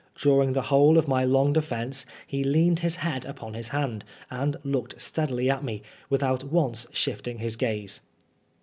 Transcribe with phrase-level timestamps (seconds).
[0.15, 4.57] During the whole of my long defence he leaned his head upon his hand, and
[4.63, 8.01] looked steadily at me, without once shifting his gaze.